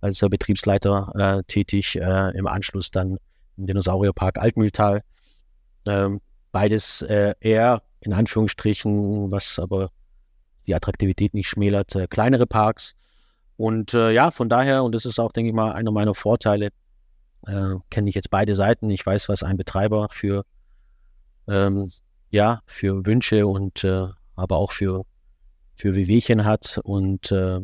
[0.00, 3.18] als Betriebsleiter äh, tätig, äh, im Anschluss dann
[3.56, 5.02] im Dinosaurierpark Altmühltal.
[5.86, 6.20] Ähm,
[6.52, 9.90] beides äh, eher in Anführungsstrichen, was aber
[10.66, 12.94] die Attraktivität nicht schmälert, äh, kleinere Parks.
[13.56, 16.70] Und ja, von daher, und das ist auch, denke ich mal, einer meiner Vorteile,
[17.44, 18.90] kenne ich jetzt beide Seiten.
[18.90, 20.44] Ich weiß, was ein Betreiber für
[21.46, 21.90] ähm,
[22.30, 25.04] ja, für Wünsche und äh, aber auch für,
[25.74, 26.80] für Wehwehchen hat.
[26.84, 27.60] Und äh,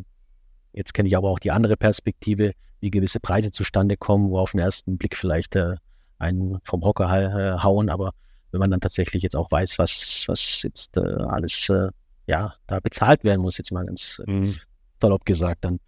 [0.73, 4.51] jetzt kenne ich aber auch die andere Perspektive, wie gewisse Preise zustande kommen, wo auf
[4.51, 5.75] den ersten Blick vielleicht äh,
[6.17, 8.11] einen vom Hocker äh, hauen, aber
[8.51, 11.89] wenn man dann tatsächlich jetzt auch weiß, was, was jetzt äh, alles äh,
[12.27, 14.55] ja, da bezahlt werden muss, jetzt mal ganz mhm.
[15.01, 15.79] salopp gesagt, dann,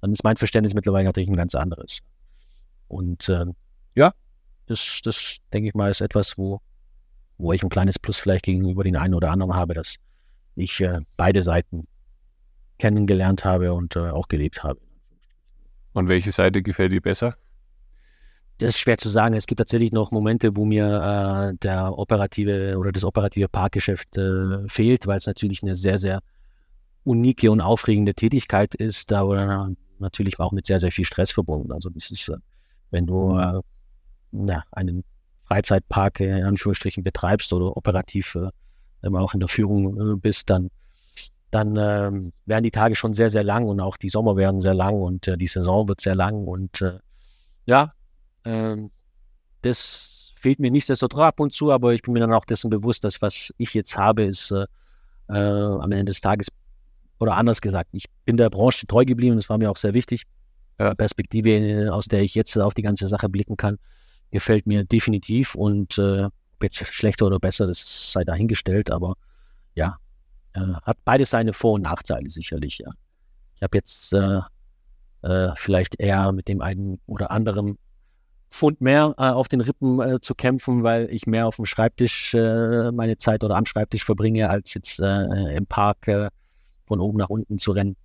[0.00, 1.98] dann ist mein Verständnis mittlerweile natürlich ein ganz anderes.
[2.88, 3.54] Und ähm,
[3.94, 4.12] ja,
[4.66, 6.60] das, das denke ich mal, ist etwas, wo,
[7.38, 9.96] wo ich ein kleines Plus vielleicht gegenüber den einen oder anderen habe, dass
[10.54, 11.84] ich äh, beide Seiten
[12.78, 14.80] kennengelernt habe und äh, auch gelebt habe.
[15.92, 17.36] Und welche Seite gefällt dir besser?
[18.58, 19.34] Das ist schwer zu sagen.
[19.34, 24.68] Es gibt tatsächlich noch Momente, wo mir äh, der operative oder das operative Parkgeschäft äh,
[24.68, 26.20] fehlt, weil es natürlich eine sehr, sehr
[27.04, 31.72] unike und aufregende Tätigkeit ist, aber natürlich auch mit sehr, sehr viel Stress verbunden.
[31.72, 32.36] Also das ist, äh,
[32.90, 33.40] wenn du mhm.
[33.40, 33.60] äh,
[34.32, 35.04] na, einen
[35.46, 38.36] Freizeitpark in Anführungsstrichen betreibst oder operativ
[39.02, 40.70] äh, auch in der Führung äh, bist, dann,
[41.50, 44.74] dann ähm, werden die Tage schon sehr, sehr lang und auch die Sommer werden sehr
[44.74, 46.98] lang und äh, die Saison wird sehr lang und äh,
[47.66, 47.92] ja,
[48.44, 48.90] ähm,
[49.62, 53.04] das fehlt mir nichtsdestotrotz ab und zu, aber ich bin mir dann auch dessen bewusst,
[53.04, 54.64] dass was ich jetzt habe, ist äh,
[55.28, 56.48] äh, am Ende des Tages
[57.18, 60.24] oder anders gesagt, ich bin der Branche treu geblieben, das war mir auch sehr wichtig.
[60.96, 63.76] Perspektive, aus der ich jetzt auf die ganze Sache blicken kann
[64.30, 66.28] gefällt mir definitiv und äh,
[66.62, 69.14] jetzt schlechter oder besser, das sei dahingestellt, aber
[69.74, 69.96] ja,
[70.54, 72.90] äh, hat beides seine Vor- und Nachteile sicherlich, ja.
[73.56, 74.40] Ich habe jetzt äh,
[75.22, 77.76] äh, vielleicht eher mit dem einen oder anderen
[78.50, 82.34] Pfund mehr äh, auf den Rippen äh, zu kämpfen, weil ich mehr auf dem Schreibtisch
[82.34, 86.06] äh, meine Zeit oder am Schreibtisch verbringe, als jetzt im Park
[86.86, 87.96] von oben nach unten zu rennen.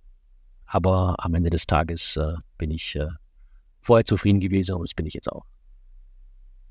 [0.66, 2.18] Aber am Ende des Tages
[2.58, 2.98] bin ich
[3.80, 5.44] vorher zufrieden gewesen und das bin ich jetzt auch.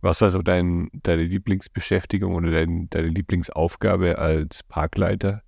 [0.05, 5.41] Was war so dein, deine Lieblingsbeschäftigung oder dein, deine Lieblingsaufgabe als Parkleiter?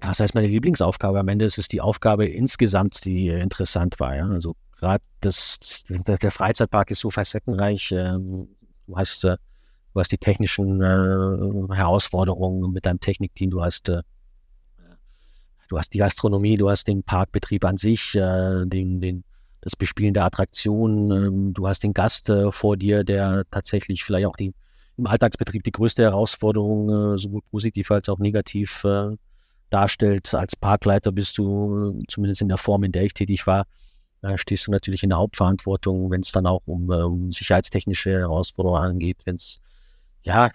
[0.00, 4.16] Das heißt, meine Lieblingsaufgabe am Ende ist es die Aufgabe insgesamt, die interessant war.
[4.16, 4.28] Ja?
[4.28, 5.58] Also gerade das,
[5.90, 7.92] der Freizeitpark ist so facettenreich.
[7.92, 8.48] Ähm,
[8.86, 9.36] du hast, äh,
[9.92, 14.00] du hast die technischen äh, Herausforderungen mit deinem Technikteam, du hast, äh,
[15.68, 19.24] du hast die Gastronomie, du hast den Parkbetrieb an sich, den, den,
[19.66, 24.36] das Bespielen der Attraktionen, ähm, du hast den Gast vor dir, der tatsächlich vielleicht auch
[24.36, 24.54] die,
[24.96, 28.86] im Alltagsbetrieb die größte Herausforderung, sowohl positiv als auch negativ
[29.68, 30.32] darstellt.
[30.34, 33.66] Als Parkleiter bist du, zumindest in der Form, in der ich tätig war,
[34.36, 38.82] stehst du natürlich in der Hauptverantwortung, wenn es dann auch um, äh, um sicherheitstechnische Herausforderungen
[38.82, 39.60] angeht, wenn es,
[40.22, 40.50] ja,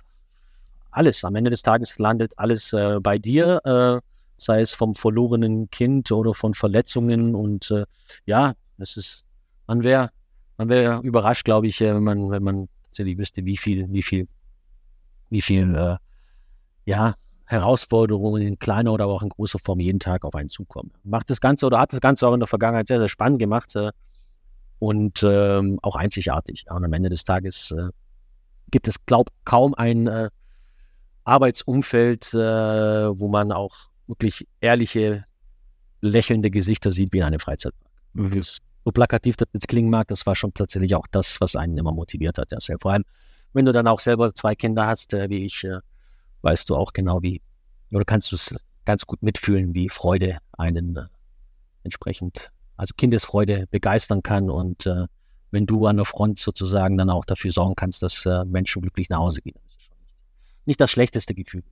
[0.91, 4.01] alles, am Ende des Tages landet alles äh, bei dir, äh,
[4.37, 7.85] sei es vom verlorenen Kind oder von Verletzungen und äh,
[8.25, 9.23] ja, das ist,
[9.67, 10.11] man wäre
[10.61, 14.03] man wäre überrascht, glaube ich, äh, wenn man, wenn man tatsächlich wüsste, wie viel, wie
[14.03, 14.27] viel,
[15.31, 15.97] wie viel, äh,
[16.85, 17.15] ja,
[17.45, 20.91] Herausforderungen in kleiner oder auch in großer Form jeden Tag auf einen zukommen.
[21.03, 23.75] Macht das Ganze oder hat das Ganze auch in der Vergangenheit sehr, sehr spannend gemacht
[23.75, 23.89] äh,
[24.77, 26.65] und ähm, auch einzigartig.
[26.67, 27.89] Ja, und am Ende des Tages äh,
[28.69, 30.29] gibt es, glaube ich, kaum ein äh,
[31.23, 33.73] Arbeitsumfeld, äh, wo man auch
[34.05, 35.25] wirklich ehrliche,
[36.01, 37.91] lächelnde Gesichter sieht wie in einem Freizeitpark.
[38.13, 38.43] Mhm.
[38.83, 41.91] So plakativ das jetzt klingen mag, das war schon tatsächlich auch das, was einen immer
[41.91, 42.51] motiviert hat.
[42.51, 43.03] Ja, vor allem,
[43.53, 45.79] wenn du dann auch selber zwei Kinder hast, äh, wie ich, äh,
[46.41, 47.41] weißt du auch genau, wie,
[47.91, 51.03] oder kannst du es ganz gut mitfühlen, wie Freude einen äh,
[51.83, 55.05] entsprechend, also Kindesfreude begeistern kann und äh,
[55.51, 59.09] wenn du an der Front sozusagen dann auch dafür sorgen kannst, dass äh, Menschen glücklich
[59.09, 59.55] nach Hause gehen.
[59.63, 60.15] Das ist schon nicht,
[60.65, 61.63] nicht das schlechteste Gefühl.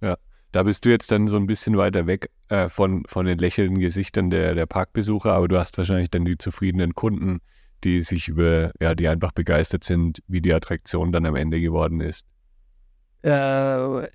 [0.00, 0.16] Ja,
[0.52, 3.78] da bist du jetzt dann so ein bisschen weiter weg äh, von, von den lächelnden
[3.78, 7.40] Gesichtern der, der Parkbesucher, aber du hast wahrscheinlich dann die zufriedenen Kunden,
[7.84, 12.00] die sich über, ja, die einfach begeistert sind, wie die Attraktion dann am Ende geworden
[12.00, 12.26] ist.
[13.22, 14.08] Äh,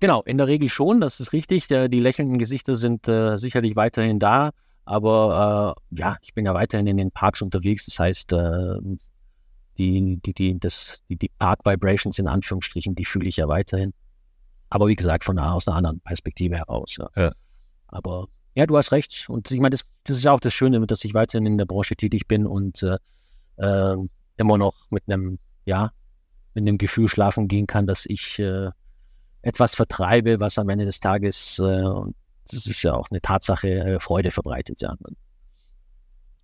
[0.00, 1.68] genau, in der Regel schon, das ist richtig.
[1.68, 4.50] Die lächelnden Gesichter sind äh, sicherlich weiterhin da,
[4.84, 7.86] aber äh, ja, ich bin ja weiterhin in den Parks unterwegs.
[7.86, 8.78] Das heißt, äh,
[9.78, 13.92] die, die, die, das, die, die Park Vibrations in Anführungsstrichen, die fühle ich ja weiterhin.
[14.68, 16.96] Aber wie gesagt, von aus einer anderen Perspektive heraus.
[16.98, 17.08] Ja.
[17.16, 17.32] ja.
[17.88, 19.28] Aber ja, du hast recht.
[19.28, 21.66] Und ich meine, das, das ist ja auch das Schöne, dass ich weiterhin in der
[21.66, 22.96] Branche tätig bin und äh,
[23.58, 23.96] äh,
[24.38, 25.90] immer noch mit einem, ja,
[26.54, 28.70] mit dem Gefühl schlafen gehen kann, dass ich äh,
[29.42, 31.82] etwas vertreibe, was am Ende des Tages, äh,
[32.50, 34.80] das ist ja auch eine Tatsache, äh, Freude verbreitet.
[34.80, 34.94] Ja.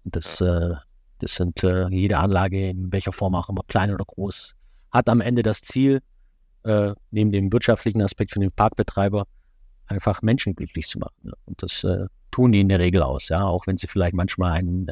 [0.05, 0.75] Und das, äh,
[1.19, 4.55] das sind jede Anlage, in welcher Form auch immer, klein oder groß,
[4.91, 6.01] hat am Ende das Ziel,
[6.65, 9.27] äh, neben dem wirtschaftlichen Aspekt für den Parkbetreiber,
[9.87, 11.15] einfach Menschen glücklich zu machen.
[11.25, 11.33] Ja.
[11.45, 11.87] Und das
[12.31, 14.87] tun die in der Regel aus, ja, auch wenn sie vielleicht manchmal einen,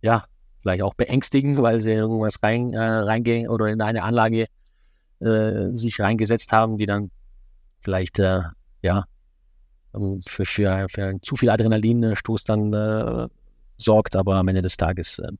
[0.00, 0.24] ja,
[0.60, 4.46] vielleicht auch beängstigen, weil sie irgendwas rein, äh, reingehen oder in eine Anlage
[5.20, 7.10] äh, sich reingesetzt haben, die dann
[7.80, 8.40] vielleicht äh,
[8.82, 9.04] ja
[9.94, 13.28] ähm, für, für, für zu viel Adrenalinstoß dann äh,
[13.78, 15.32] sorgt, aber am Ende des Tages äh,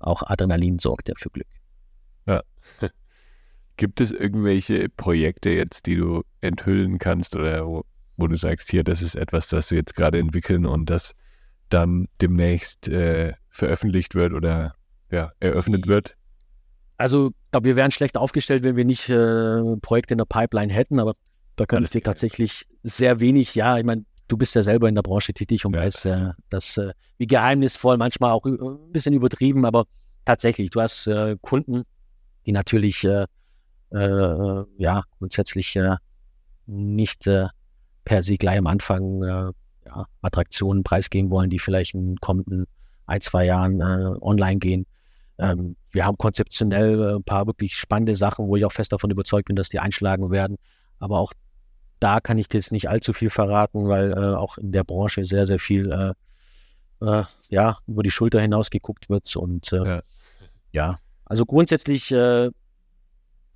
[0.00, 1.48] auch Adrenalin sorgt ja für Glück.
[2.26, 2.42] Ja.
[3.80, 7.86] Gibt es irgendwelche Projekte jetzt, die du enthüllen kannst oder wo,
[8.18, 11.14] wo du sagst, hier, das ist etwas, das wir jetzt gerade entwickeln und das
[11.70, 14.74] dann demnächst äh, veröffentlicht wird oder
[15.10, 16.14] ja, eröffnet wird?
[16.98, 20.70] Also, ich glaube, wir wären schlecht aufgestellt, wenn wir nicht äh, Projekte in der Pipeline
[20.70, 21.14] hätten, aber
[21.56, 24.94] da kann ich dir tatsächlich sehr wenig, ja, ich meine, du bist ja selber in
[24.94, 25.80] der Branche tätig und ja.
[25.80, 29.86] weißt, äh, dass äh, wie geheimnisvoll, manchmal auch ein bisschen übertrieben, aber
[30.26, 31.84] tatsächlich, du hast äh, Kunden,
[32.44, 33.08] die natürlich
[33.92, 35.78] äh, äh, ja grundsätzlich
[36.66, 37.28] nicht
[38.04, 39.52] per se gleich am Anfang
[39.84, 42.66] ja, Attraktionen preisgeben wollen, die vielleicht in kommenden
[43.06, 44.86] ein, zwei Jahren äh, online gehen.
[45.38, 49.10] Ähm, wir haben konzeptionell äh, ein paar wirklich spannende Sachen, wo ich auch fest davon
[49.10, 50.56] überzeugt bin, dass die einschlagen werden.
[50.98, 51.32] Aber auch
[51.98, 55.46] da kann ich jetzt nicht allzu viel verraten, weil äh, auch in der Branche sehr,
[55.46, 56.12] sehr viel äh,
[57.04, 59.34] äh, ja, über die Schulter hinaus geguckt wird.
[59.36, 60.02] Und äh, ja.
[60.72, 60.98] ja.
[61.24, 62.14] also grundsätzlich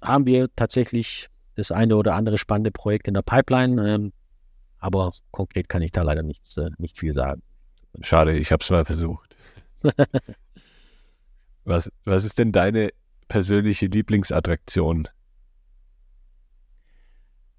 [0.05, 3.95] haben wir tatsächlich das eine oder andere spannende Projekt in der Pipeline.
[3.95, 4.13] Ähm,
[4.79, 7.43] aber konkret kann ich da leider nicht, äh, nicht viel sagen.
[8.01, 9.37] Schade, ich habe es mal versucht.
[11.65, 12.91] was, was ist denn deine
[13.29, 15.09] persönliche Lieblingsattraktion?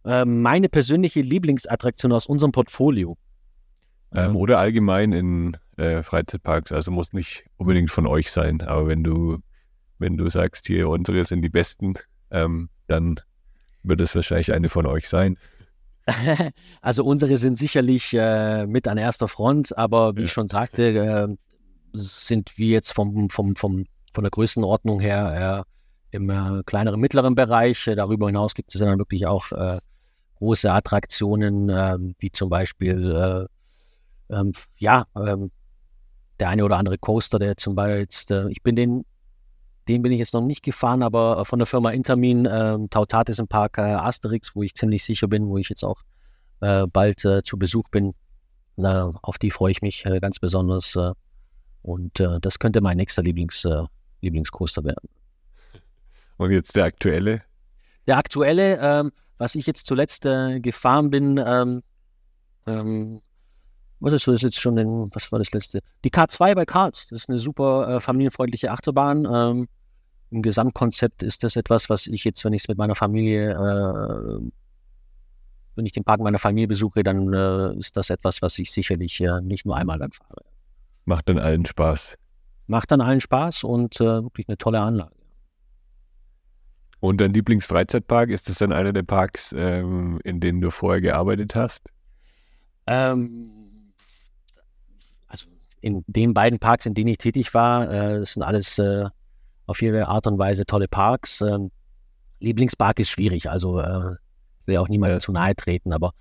[0.04, 3.18] Äh, meine persönliche Lieblingsattraktion aus unserem Portfolio.
[4.14, 6.72] Ähm, oder allgemein in, äh, Freizeitparks.
[6.72, 8.62] Also muss nicht unbedingt von euch sein.
[8.62, 9.40] Aber wenn du,
[9.98, 11.96] wenn du sagst, hier unsere sind die besten,
[12.32, 13.20] ähm, dann
[13.84, 15.38] wird es wahrscheinlich eine von euch sein.
[16.82, 20.26] Also unsere sind sicherlich äh, mit an erster Front, aber wie ja.
[20.26, 21.36] ich schon sagte, äh,
[21.94, 25.66] sind wir jetzt vom, vom, vom, von der Größenordnung her
[26.12, 27.84] äh, im äh, kleineren, mittleren Bereich.
[27.96, 29.80] Darüber hinaus gibt es dann wirklich auch äh,
[30.38, 33.48] große Attraktionen, ähm, wie zum Beispiel,
[34.30, 35.50] äh, ähm, ja, ähm,
[36.40, 39.06] der eine oder andere Coaster, der zum Beispiel jetzt, ich bin den
[39.88, 43.40] den bin ich jetzt noch nicht gefahren, aber äh, von der Firma Intermin, äh, Tautatis
[43.40, 46.02] im Park äh, Asterix, wo ich ziemlich sicher bin, wo ich jetzt auch
[46.62, 48.14] äh, bald äh, zu Besuch bin.
[48.78, 50.98] Na, auf die freue ich mich äh, ganz besonders.
[51.82, 53.66] und das könnte mein nächster Lieblings,
[54.22, 55.08] Lieblingscoaster werden.
[56.38, 57.44] Und jetzt der aktuelle?
[58.08, 61.84] Der aktuelle, ähm, was ich jetzt zuletzt gefahren bin, ähm,
[62.68, 63.22] ähm,
[64.00, 65.80] was ist das jetzt schon, in, was war das letzte?
[66.04, 67.08] Die K2 bei Karls.
[67.08, 69.26] Das ist eine super äh, familienfreundliche Achterbahn.
[69.32, 69.68] Ähm,
[70.36, 74.42] Im Gesamtkonzept ist das etwas, was ich jetzt, wenn ich es mit meiner Familie, äh,
[75.76, 79.22] wenn ich den Park meiner Familie besuche, dann äh, ist das etwas, was ich sicherlich
[79.22, 80.44] äh, nicht nur einmal dann fahre.
[81.06, 82.18] Macht dann allen Spaß.
[82.68, 85.16] Macht dann allen Spaß und äh, wirklich eine tolle Anlage.
[87.00, 91.56] Und dein Lieblingsfreizeitpark, ist das dann einer der Parks, ähm, in denen du vorher gearbeitet
[91.56, 91.88] hast?
[92.88, 93.94] Ähm,
[95.80, 99.06] in den beiden Parks, in denen ich tätig war, äh, sind alles äh,
[99.66, 101.42] auf jede Art und Weise tolle Parks.
[101.42, 101.72] Ähm,
[102.40, 104.16] Lieblingspark ist schwierig, also äh,
[104.66, 105.20] will auch niemandem ja.
[105.20, 106.12] zu nahe treten, aber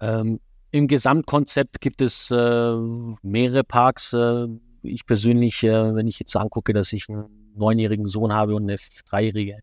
[0.00, 0.40] ähm,
[0.72, 2.74] im Gesamtkonzept gibt es äh,
[3.22, 4.12] mehrere Parks.
[4.12, 4.46] Äh,
[4.82, 8.78] ich persönlich, äh, wenn ich jetzt angucke, dass ich einen neunjährigen Sohn habe und eine
[9.08, 9.58] dreijährige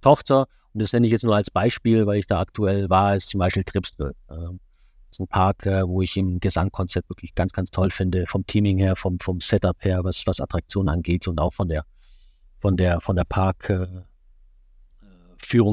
[0.00, 3.28] Tochter, und das nenne ich jetzt nur als Beispiel, weil ich da aktuell war, ist
[3.28, 4.14] zum Beispiel Tripsdrill.
[4.30, 4.60] Ähm,
[5.08, 8.46] das ist ein Park, äh, wo ich im Gesamtkonzept wirklich ganz, ganz toll finde, vom
[8.46, 11.84] Teaming her, vom, vom Setup her, was, was Attraktionen angeht und auch von der,
[12.60, 14.04] von der, von der Parkführung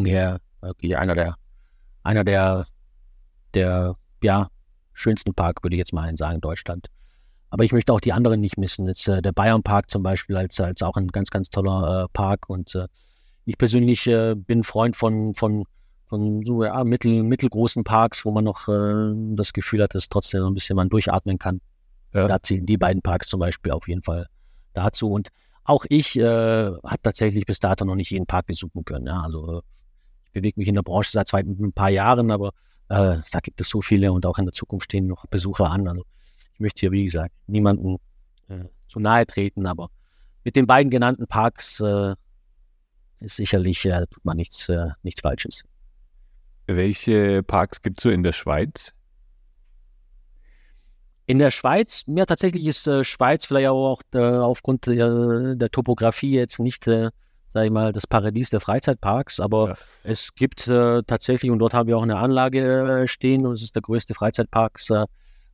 [0.06, 1.36] äh, her, wirklich einer der,
[2.04, 2.66] einer der,
[3.54, 4.48] der, ja,
[4.94, 6.88] schönsten Park, würde ich jetzt mal sagen, in Deutschland.
[7.50, 8.88] Aber ich möchte auch die anderen nicht missen.
[8.88, 12.08] Jetzt, äh, der Bayern Park zum Beispiel als, als auch ein ganz, ganz toller äh,
[12.12, 12.50] Park.
[12.50, 12.88] Und äh,
[13.46, 15.66] ich persönlich äh, bin Freund von, von
[16.08, 20.42] von so ja, mittel, mittelgroßen Parks, wo man noch äh, das Gefühl hat, dass trotzdem
[20.42, 21.60] so ein bisschen man durchatmen kann.
[22.14, 22.28] Ja.
[22.28, 24.26] Da ziehen die beiden Parks zum Beispiel auf jeden Fall
[24.74, 25.12] dazu.
[25.12, 25.28] Und
[25.68, 29.08] auch ich äh, habe tatsächlich bis dato noch nicht jeden Park besuchen können.
[29.08, 29.22] Ja.
[29.22, 29.62] Also
[30.26, 32.50] ich bewege mich in der Branche seit zwei, ein paar Jahren, aber
[32.90, 35.88] äh, da gibt es so viele und auch in der Zukunft stehen noch Besucher an.
[35.88, 36.04] Also
[36.54, 37.98] ich möchte hier, wie gesagt, niemanden
[38.48, 39.90] äh, zu nahe treten, aber
[40.46, 42.16] mit den beiden genannten Parks äh,
[43.20, 45.64] ist sicherlich, äh, tut man nichts, äh, nichts Falsches.
[46.68, 48.94] Welche Parks gibt es so in der Schweiz?
[51.30, 56.34] In der Schweiz, ja, tatsächlich ist äh, Schweiz vielleicht auch äh, aufgrund der, der, Topografie
[56.34, 57.10] jetzt nicht, äh,
[57.50, 59.78] sage ich mal, das Paradies der Freizeitparks, aber ja.
[60.04, 63.62] es gibt äh, tatsächlich, und dort haben wir auch eine Anlage äh, stehen, und es
[63.62, 64.96] ist der größte Freizeitpark äh,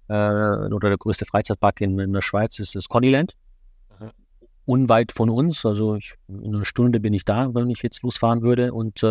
[0.10, 3.34] oder der größte Freizeitpark in, in der Schweiz, ist das Connyland.
[4.66, 8.44] Unweit von uns, also ich, in einer Stunde bin ich da, wenn ich jetzt losfahren
[8.44, 9.04] würde und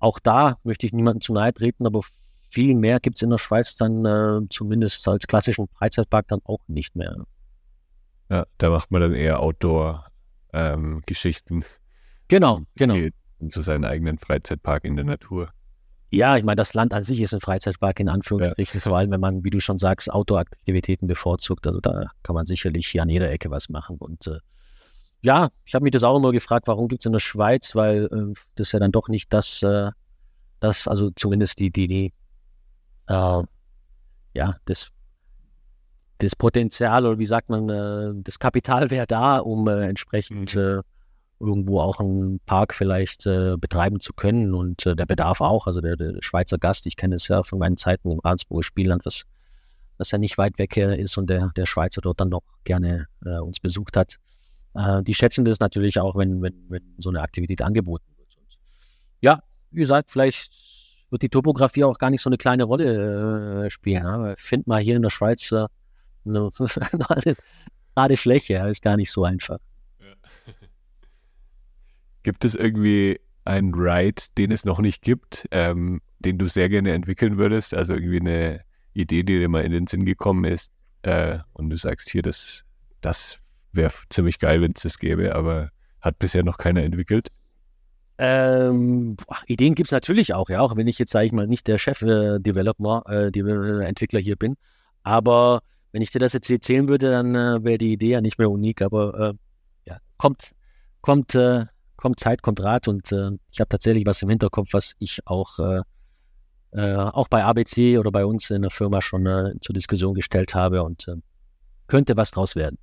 [0.00, 2.00] auch da möchte ich niemandem zu nahe treten, aber
[2.52, 6.60] viel mehr gibt es in der Schweiz dann äh, zumindest als klassischen Freizeitpark dann auch
[6.68, 7.16] nicht mehr.
[8.28, 11.54] Ja, da macht man dann eher Outdoor-Geschichten.
[11.54, 11.64] Ähm,
[12.28, 12.96] genau, genau.
[13.48, 15.48] Zu seinem eigenen Freizeitpark in der Natur.
[16.10, 18.82] Ja, ich meine, das Land an sich ist ein Freizeitpark in Anführungsstrichen, ja.
[18.82, 21.66] vor allem wenn man, wie du schon sagst, Outdoor-Aktivitäten bevorzugt.
[21.66, 23.96] Also da kann man sicherlich hier an jeder Ecke was machen.
[23.96, 24.40] Und äh,
[25.22, 28.10] ja, ich habe mich das auch immer gefragt, warum gibt es in der Schweiz, weil
[28.12, 29.90] äh, das ja dann doch nicht das, äh,
[30.60, 32.12] das, also zumindest die, die, die,
[33.08, 33.42] äh,
[34.34, 34.88] ja, das,
[36.18, 40.60] das Potenzial oder wie sagt man, äh, das Kapital wäre da, um äh, entsprechend mhm.
[40.60, 40.82] äh,
[41.40, 46.14] irgendwo auch einen Park vielleicht betreiben zu können und der Bedarf auch, also der, der
[46.20, 49.24] Schweizer Gast, ich kenne es ja von meinen Zeiten im Ravensburger Spielland, was,
[49.98, 53.58] was ja nicht weit weg ist und der, der Schweizer dort dann doch gerne uns
[53.58, 54.20] besucht hat
[54.74, 58.36] äh, die schätzen das natürlich auch, wenn, wenn, wenn so eine Aktivität angeboten wird.
[58.36, 58.58] Und
[59.20, 60.52] ja, wie gesagt, vielleicht
[61.12, 64.02] wird die Topografie auch gar nicht so eine kleine Rolle äh, spielen.
[64.02, 64.34] Ja?
[64.36, 65.66] Find mal hier in der Schweiz äh,
[66.24, 66.48] eine,
[67.94, 69.58] gerade Fläche, ist gar nicht so einfach.
[70.00, 70.14] Ja.
[72.22, 76.92] Gibt es irgendwie einen Ride, den es noch nicht gibt, ähm, den du sehr gerne
[76.92, 77.74] entwickeln würdest?
[77.74, 78.60] Also irgendwie eine
[78.94, 82.64] Idee, die dir mal in den Sinn gekommen ist äh, und du sagst hier, das,
[83.00, 83.38] das
[83.72, 87.28] wäre ziemlich geil, wenn es das gäbe, aber hat bisher noch keiner entwickelt.
[88.24, 91.48] Ähm, ach, Ideen gibt es natürlich auch, ja, auch wenn ich jetzt, sage ich mal,
[91.48, 94.56] nicht der Chef-Developer, äh, äh, Entwickler hier bin.
[95.02, 98.38] Aber wenn ich dir das jetzt erzählen würde, dann äh, wäre die Idee ja nicht
[98.38, 99.34] mehr unik, aber äh,
[99.88, 100.52] ja, kommt,
[101.00, 101.66] kommt, äh,
[101.96, 105.58] kommt Zeit, kommt Rat und äh, ich habe tatsächlich was im Hinterkopf, was ich auch,
[105.58, 105.80] äh,
[106.74, 109.24] äh, auch bei ABC oder bei uns in der Firma schon
[109.60, 111.06] zur Diskussion gestellt habe und
[111.88, 112.78] könnte was draus werden.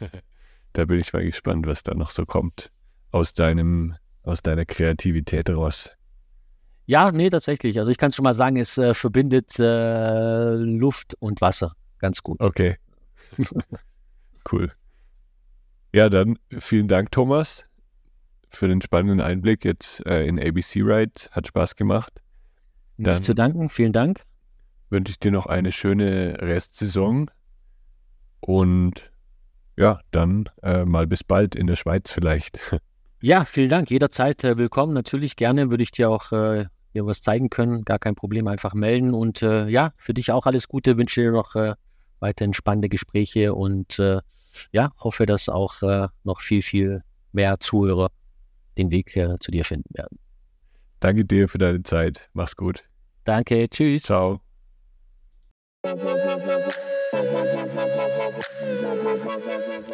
[0.72, 2.70] Da bin ich mal gespannt, was da noch so kommt
[3.10, 3.96] aus deinem,
[4.26, 5.90] aus deiner Kreativität raus.
[6.84, 7.78] Ja, nee, tatsächlich.
[7.78, 12.40] Also ich kann schon mal sagen, es äh, verbindet äh, Luft und Wasser ganz gut.
[12.40, 12.76] Okay.
[14.52, 14.72] cool.
[15.92, 17.64] Ja, dann vielen Dank, Thomas,
[18.48, 21.30] für den spannenden Einblick jetzt äh, in ABC Rides.
[21.32, 22.20] Hat Spaß gemacht.
[22.98, 24.22] Dann Nicht zu danken, vielen Dank.
[24.88, 27.30] Wünsche ich dir noch eine schöne Restsaison
[28.40, 29.10] und
[29.76, 32.58] ja, dann äh, mal bis bald in der Schweiz vielleicht.
[33.26, 33.90] Ja, vielen Dank.
[33.90, 34.94] Jederzeit äh, willkommen.
[34.94, 37.84] Natürlich gerne würde ich dir auch äh, hier was zeigen können.
[37.84, 39.14] Gar kein Problem, einfach melden.
[39.14, 40.96] Und äh, ja, für dich auch alles Gute.
[40.96, 41.74] Wünsche dir noch äh,
[42.20, 44.20] weiterhin spannende Gespräche und äh,
[44.70, 47.02] ja, hoffe, dass auch äh, noch viel, viel
[47.32, 48.12] mehr Zuhörer
[48.78, 50.20] den Weg zu dir finden werden.
[51.00, 52.30] Danke dir für deine Zeit.
[52.32, 52.84] Mach's gut.
[53.24, 53.68] Danke.
[53.68, 54.04] Tschüss.
[54.04, 54.40] Ciao.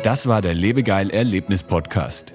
[0.02, 2.34] Das war der Lebegeil Erlebnis Podcast.